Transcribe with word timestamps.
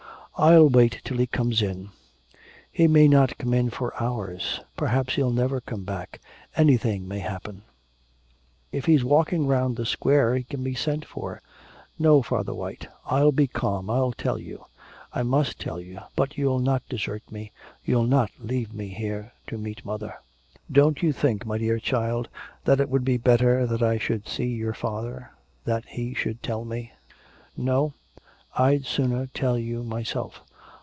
'I'll 0.37 0.69
wait 0.69 1.01
till 1.03 1.19
he 1.19 1.27
comes 1.27 1.61
in.' 1.61 1.91
'He 2.71 2.87
may 2.87 3.07
not 3.07 3.37
come 3.37 3.53
in 3.53 3.69
for 3.69 3.93
hours. 4.01 4.59
Perhaps 4.75 5.13
he'll 5.13 5.29
never 5.29 5.61
come 5.61 5.83
back, 5.83 6.19
anything 6.55 7.07
may 7.07 7.19
happen.' 7.19 7.61
'If 8.71 8.85
he's 8.85 9.03
walking 9.03 9.45
round 9.45 9.75
the 9.77 9.85
Square 9.85 10.37
he 10.37 10.43
can 10.43 10.63
be 10.63 10.73
sent 10.73 11.05
for.' 11.05 11.43
'No, 11.99 12.23
Father 12.23 12.55
White. 12.55 12.87
I'll 13.05 13.31
be 13.31 13.45
calm. 13.45 13.87
I'll 13.87 14.13
tell 14.13 14.39
you. 14.39 14.65
I 15.13 15.21
must 15.21 15.59
tell 15.59 15.79
you, 15.79 15.99
but 16.15 16.39
you'll 16.39 16.57
not 16.59 16.89
desert 16.89 17.21
me, 17.29 17.51
you'll 17.85 18.07
not 18.07 18.31
leave 18.39 18.73
me 18.73 18.87
here 18.87 19.33
to 19.45 19.59
meet 19.59 19.85
mother.' 19.85 20.15
'Don't 20.71 21.03
you 21.03 21.13
think, 21.13 21.45
my 21.45 21.59
dear 21.59 21.77
child, 21.77 22.29
that 22.65 22.79
it 22.79 22.89
would 22.89 23.05
be 23.05 23.17
better 23.17 23.67
that 23.67 23.83
I 23.83 23.99
should 23.99 24.27
see 24.27 24.47
your 24.47 24.73
father, 24.73 25.29
that 25.65 25.85
he 25.85 26.15
should 26.15 26.41
tell 26.41 26.65
me?' 26.65 26.91
'No, 27.55 27.93
I'd 28.53 28.85
sooner 28.85 29.27
tell 29.27 29.57
you 29.57 29.81
myself. 29.81 30.41